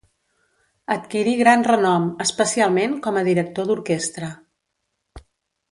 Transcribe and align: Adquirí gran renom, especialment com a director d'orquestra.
Adquirí 0.95 1.33
gran 1.41 1.65
renom, 1.67 2.07
especialment 2.27 2.95
com 3.09 3.21
a 3.21 3.25
director 3.31 3.69
d'orquestra. 3.71 4.31